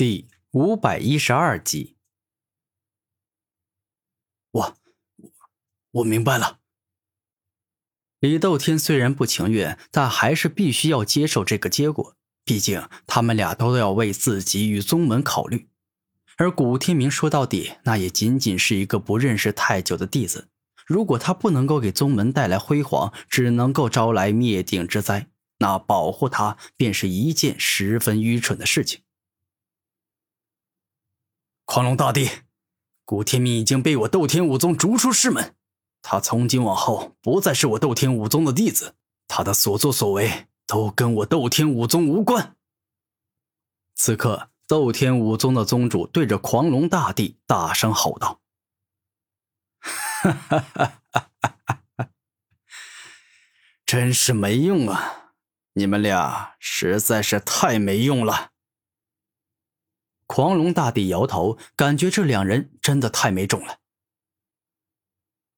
[0.00, 1.94] 第五百一十二集，
[4.50, 4.76] 我
[5.90, 6.60] 我明白了。
[8.18, 12.16] 李斗天虽然不情愿，但还是必须要接受这个结果。
[12.46, 15.68] 毕竟他们俩都要为自己与宗门考虑。
[16.38, 20.48] 而古天明说到底，那也仅仅是一个不认识太久的弟子。
[20.86, 25.28] 如果他不能够给宗门带来辉煌，只能够招来灭顶之灾，
[25.58, 29.02] 那保护他便是一件十分愚蠢的事情。
[31.72, 32.28] 狂龙大帝，
[33.04, 35.54] 古天明已经被我斗天武宗逐出师门，
[36.02, 38.96] 他从今往后不再是我斗天武宗的弟子，
[39.28, 42.56] 他的所作所为都跟我斗天武宗无关。
[43.94, 48.40] 此刻，斗天武宗的宗主对着狂龙大帝大声吼道
[49.78, 52.08] ：“哈哈哈哈哈！
[53.86, 55.34] 真是没用啊！
[55.74, 58.50] 你们俩实在是太没用了。”
[60.32, 63.78] 狂龙大帝摇头，感觉这两人真的太没种了。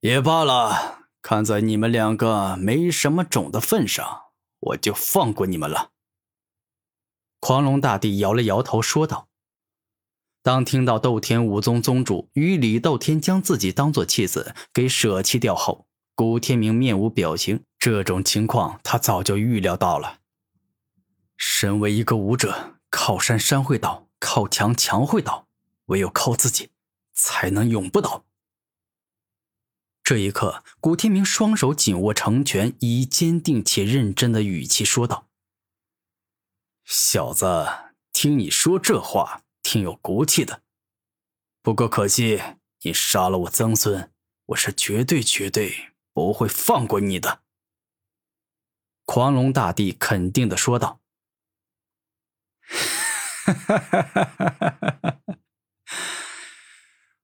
[0.00, 4.22] 也罢了，看在你们两个没什么种的份上，
[4.58, 5.92] 我就放过你们了。
[7.38, 9.28] 狂龙大帝摇了摇头，说道
[10.42, 17.62] ：“当听到斗天武宗宗主与李斗天将自己当做弃子给舍弃掉后，古天明面无表情。
[17.78, 20.18] 这种情况他早就预料到了。
[21.36, 25.48] 身为一个武者，靠山山会倒。”靠墙墙会倒，
[25.86, 26.70] 唯有靠自己，
[27.12, 28.24] 才能永不倒。
[30.02, 35.28] 这一刻，古天明双手紧握成拳，以坚定且认真的语气说道
[36.86, 37.66] ：“小子，
[38.12, 40.62] 听你说这话，挺有骨气的。
[41.60, 42.40] 不过可惜，
[42.82, 44.12] 你杀了我曾孙，
[44.46, 47.42] 我是绝对绝对不会放过你的。”
[49.04, 51.00] 狂龙大帝肯定的说道。
[53.52, 55.38] 哈哈哈哈哈哈！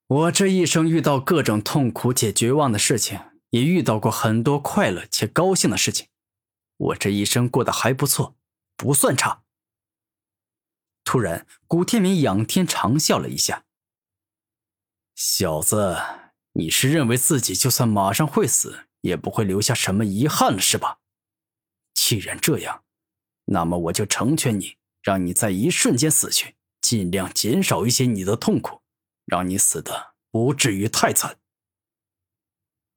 [0.06, 3.18] 我这一生遇到各种痛苦且绝望的事情，
[3.50, 6.08] 也遇到过很多快乐且高兴的事情。
[6.76, 8.36] 我这一生过得还不错，
[8.76, 9.42] 不算差。
[11.02, 13.64] 突然，古天明仰天长笑了一下
[15.16, 15.96] ：“小子，
[16.52, 20.98] 你是认为自己就算马上会死，也不会留下什么遗憾了，是吧？
[21.94, 22.84] 既然这样，
[23.46, 28.82] 那么我就成全你。”让你在一瞬间死去，尽量减少一些你的痛苦，
[29.26, 31.38] 让你死的不至于太惨。”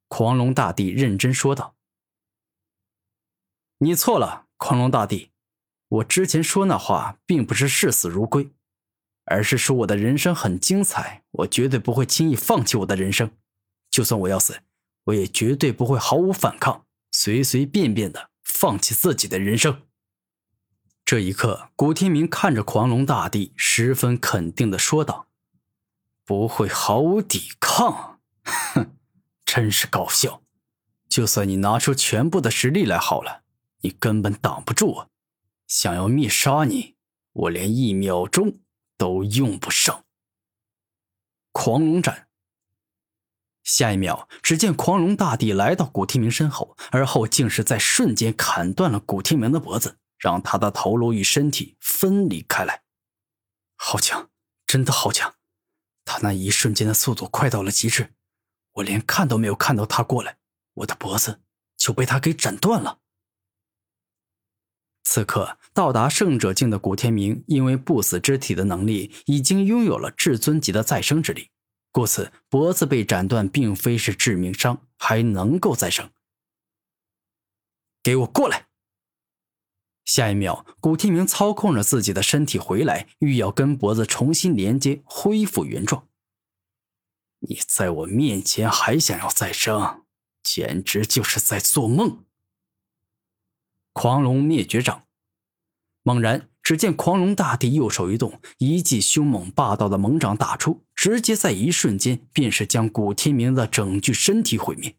[0.08, 1.76] 狂龙大帝认真说道。
[3.78, 5.32] “你错了，狂龙大帝，
[5.88, 8.50] 我之前说那话并不是视死如归，
[9.24, 13.30] 而是说我的人生很精彩，我绝对不会轻易放弃我的人生。
[13.90, 14.62] 就算我要死，
[15.04, 19.82] 我也绝对不会毫无反抗，随随便便的放弃自己的人生。”
[21.06, 25.28] 这一刻，古天明看着狂龙大帝，十分肯定的说道
[26.26, 28.90] ：“不会毫无抵抗，哼，
[29.44, 30.42] 真是搞笑！
[31.08, 33.44] 就算你拿出全部的实力来好了，
[33.82, 35.10] 你根本挡不住我。
[35.68, 36.96] 想要灭杀你，
[37.34, 38.58] 我连一秒钟
[38.98, 40.06] 都用不上。”
[41.52, 42.26] 狂龙斩。
[43.62, 49.98] 下一秒，只见狂龙大帝来到古天明身后，而后竟是在瞬间砍断了古天明的脖子。
[50.18, 52.82] 让他的头颅与身体分离开来，
[53.76, 54.30] 好强，
[54.66, 55.34] 真的好强！
[56.04, 58.14] 他那一瞬间的速度快到了极致，
[58.72, 60.38] 我连看都没有看到他过来，
[60.74, 61.42] 我的脖子
[61.76, 63.00] 就被他给斩断了。
[65.04, 71.50] 此刻到达圣者境的古天明，因为不死之体的能力，已经拥有了至尊级的再生之力，
[71.92, 76.10] 故此脖子被斩断并非是致命伤，还能够再生。
[78.02, 78.68] 给我过来！
[80.06, 86.06] 下一秒，古天明操控着自己的身体回来，欲要跟脖子重新连接，恢复原状。
[87.40, 90.04] 你在我面前还想要再生，
[90.42, 92.24] 简直就是在做梦！
[93.92, 95.02] 狂龙灭绝掌。
[96.02, 104.96] 猛然，只见狂龙大帝右手一动，一记凶猛霸道的猛掌打出，直接在一瞬间便是将古天明的整具身体毁灭。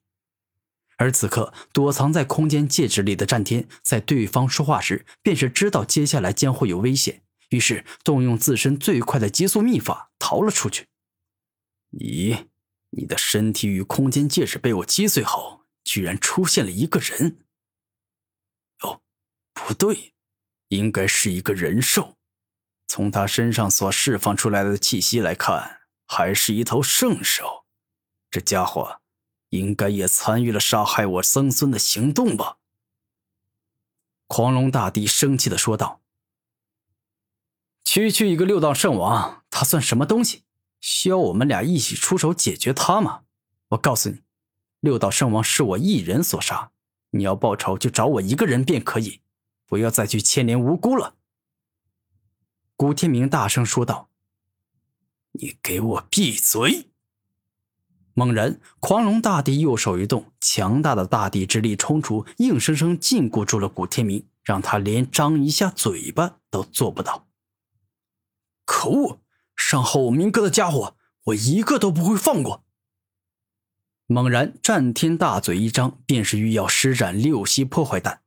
[0.98, 10.88] 而此刻，躲藏在空间戒指里的战天，在对方说话时，便是知道接下来将会有危险，于是动用自身最快的极速秘法逃了出去。
[11.92, 12.48] 咦，
[12.90, 17.46] 你的身体与空间戒指被我击碎后，居然出现了一个人？
[18.82, 19.02] 哦，
[19.54, 20.14] 不对，
[20.70, 22.16] 应该是一个人兽。
[22.88, 27.66] 从他身上所释放出来的气息来看，还是一头圣兽。
[28.32, 29.02] 这家伙。
[29.50, 32.58] 应该也参与了杀害我曾孙的行动吧？
[34.28, 36.02] 狂龙大帝生气的说道。
[37.84, 40.44] 区区一个六道圣王，他算什么东西？
[40.82, 43.24] 需要我们俩一起出手解决他吗？
[43.70, 44.22] 我告诉你，
[44.82, 46.72] 六道圣王是我一人所杀，
[47.12, 49.22] 你要报仇就找我一个人便可以，
[49.66, 51.16] 不要再去牵连无辜了。”
[52.76, 54.10] 古天明大声说道。
[55.32, 56.90] “你给我闭嘴！”
[58.20, 67.28] 猛然，狂龙大帝右手一动，强大的大地之力冲出，硬生生禁锢住了古天明，让他连张一下嘴巴都做不到。
[68.66, 69.22] 可恶！
[69.56, 72.66] 伤害我明哥的家伙，我一个都不会放过！
[74.08, 78.24] 猛然，战天大嘴一张，便是欲要施展六息破坏弹。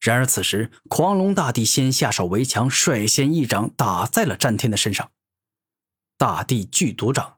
[0.00, 5.10] 然而此时，狂龙大帝先下手为强，率先一掌打在了战天的身上。
[6.16, 7.37] 大地剧毒掌。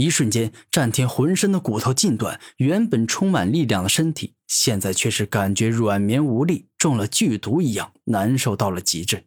[0.00, 9.26] 一瞬间，战天浑身的骨头尽断，原本充满力量的身体，现在却是感觉软绵无力，中了剧毒一样，难受到了极致。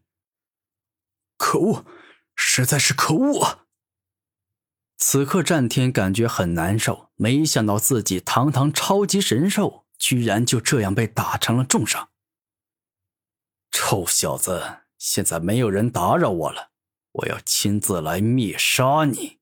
[1.38, 1.86] 可恶，
[2.36, 3.66] 实在是可恶啊！
[4.98, 12.10] 此刻，战天感觉很难受，没想到自己堂堂超级神兽，居然就这样被打成了重伤。
[13.70, 16.72] 臭小子，现在没有人打扰我了，
[17.12, 19.40] 我要亲自来灭杀你！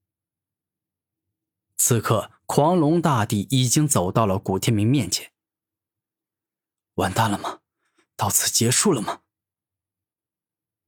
[1.83, 5.31] 此刻，狂龙大帝已经走到了古天明面前。
[6.93, 7.61] 完蛋了吗？
[8.15, 9.21] 到此结束了吗？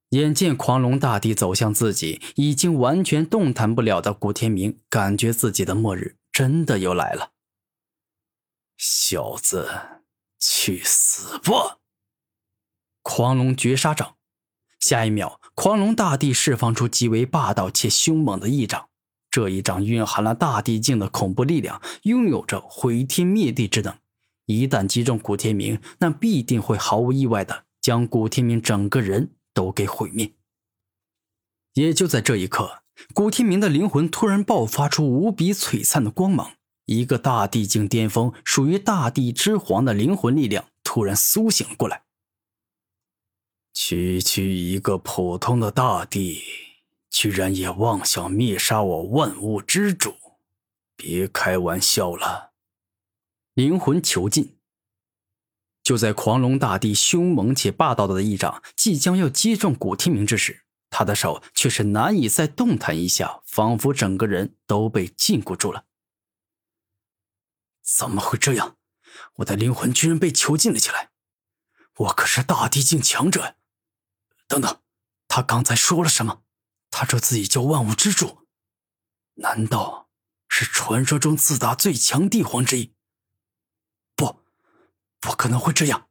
[0.09, 7.31] 眼见狂龙大帝走向自己，已经完全动弹不了的古天明，感觉自己的末日真的又来了。
[8.77, 9.67] 小子，
[10.37, 11.79] 去死吧！
[13.01, 14.17] 狂龙绝杀掌，
[14.79, 18.91] 下一秒，狂龙大帝释放出极为霸道且凶猛的一掌。
[19.33, 23.97] 这一掌蕴含了大地境的恐怖力量，拥有着毁天灭地之能。
[24.45, 30.33] 一旦击中古天明，那必定会毫无意外的将古天明整个人都给毁灭。
[31.73, 32.83] 也就在这一刻，
[33.15, 36.51] 古天明的灵魂突然爆发出无比璀璨的光芒，
[36.85, 42.03] 一个大地境巅峰、属于大地之皇的灵魂力量突然苏醒过来。
[43.73, 46.43] 区区一个普通的大地。
[47.13, 50.15] 居然也妄想灭杀我万物之主！
[50.95, 52.53] 别开玩笑了！
[53.53, 54.57] 灵魂囚禁。
[55.83, 65.85] 就在狂龙大帝凶猛且霸道的一掌即将要击中古天明之时，他的手却是难以再动弹一下，仿佛整个人都被禁锢住了。
[67.83, 68.77] 怎么会这样？
[69.35, 71.11] 我的灵魂居然被囚禁了起来！
[71.97, 73.55] 我可是大地境强者！
[74.47, 74.81] 等等，
[75.27, 76.42] 他刚才说了什么？
[77.03, 78.47] 他说自己叫万物之主，
[79.33, 80.07] 难道
[80.47, 82.93] 是传说中自大最强帝皇之一？
[84.15, 84.39] 不，
[85.19, 86.07] 不可能会这样。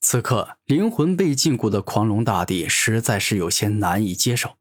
[0.00, 4.56] 此刻，灵魂被禁锢的狂龙大帝实在是有些难以接受。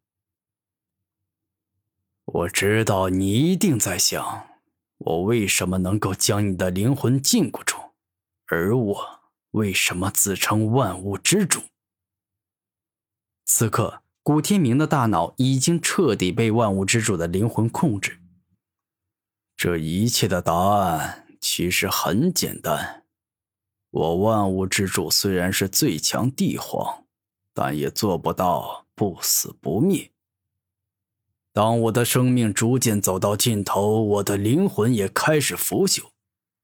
[2.26, 4.48] 我知道你一定在想，
[4.98, 7.78] 我为什么能够将你的灵魂禁锢住，
[8.48, 9.20] 而我
[9.52, 11.62] 为什么自称万物之主？
[13.46, 14.02] 此刻。
[14.28, 18.20] 古天明的大脑已经彻底被万物之主的灵魂控制。
[19.56, 23.06] 这一切的答案其实很简单：
[23.90, 27.06] 我万物之主虽然是最强帝皇，
[27.54, 30.12] 但也做不到不死不灭。
[31.54, 36.04] 当我的生命逐渐走到尽头，我的灵魂也开始腐朽。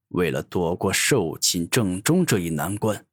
[0.10, 3.06] 为了躲过寿寝正中这一难关，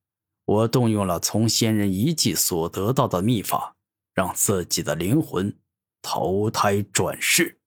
[0.44, 3.76] 我动用了从仙人遗迹所得到的秘法。
[4.14, 5.56] 让自己的灵魂
[6.02, 7.59] 投胎转世。